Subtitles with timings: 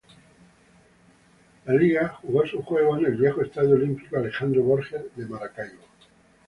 [1.65, 5.83] La liga jugó sus juegos en el viejo estadio olímpico "Alejandro Borges" de Maracaibo.